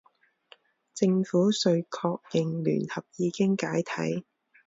[0.95, 4.25] 政府遂确认联合已经解体。